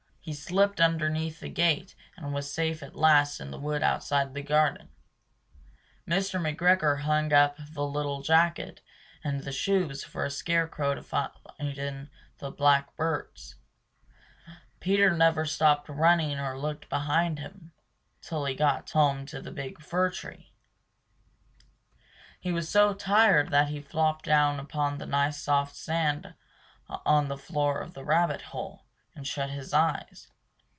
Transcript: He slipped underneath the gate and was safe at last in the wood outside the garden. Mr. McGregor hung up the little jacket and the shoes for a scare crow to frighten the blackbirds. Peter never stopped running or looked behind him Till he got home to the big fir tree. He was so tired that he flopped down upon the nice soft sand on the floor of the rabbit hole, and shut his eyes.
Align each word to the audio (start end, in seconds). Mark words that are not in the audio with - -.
He 0.23 0.33
slipped 0.33 0.79
underneath 0.79 1.39
the 1.39 1.49
gate 1.49 1.95
and 2.15 2.31
was 2.31 2.53
safe 2.53 2.83
at 2.83 2.95
last 2.95 3.39
in 3.39 3.49
the 3.49 3.57
wood 3.57 3.81
outside 3.81 4.33
the 4.35 4.43
garden. 4.43 4.89
Mr. 6.07 6.39
McGregor 6.39 6.99
hung 7.01 7.33
up 7.33 7.57
the 7.57 7.83
little 7.83 8.21
jacket 8.21 8.81
and 9.23 9.41
the 9.41 9.51
shoes 9.51 10.03
for 10.03 10.23
a 10.23 10.29
scare 10.29 10.67
crow 10.67 10.93
to 10.93 11.01
frighten 11.01 12.11
the 12.37 12.51
blackbirds. 12.51 13.55
Peter 14.79 15.09
never 15.09 15.43
stopped 15.43 15.89
running 15.89 16.37
or 16.39 16.57
looked 16.57 16.87
behind 16.87 17.39
him 17.39 17.71
Till 18.21 18.45
he 18.45 18.53
got 18.53 18.87
home 18.91 19.25
to 19.25 19.41
the 19.41 19.51
big 19.51 19.81
fir 19.81 20.11
tree. 20.11 20.53
He 22.39 22.51
was 22.51 22.69
so 22.69 22.93
tired 22.93 23.49
that 23.49 23.69
he 23.69 23.81
flopped 23.81 24.25
down 24.25 24.59
upon 24.59 24.99
the 24.99 25.07
nice 25.07 25.41
soft 25.41 25.75
sand 25.75 26.35
on 26.87 27.27
the 27.27 27.39
floor 27.39 27.79
of 27.79 27.95
the 27.95 28.05
rabbit 28.05 28.43
hole, 28.43 28.85
and 29.13 29.27
shut 29.27 29.49
his 29.49 29.73
eyes. 29.73 30.29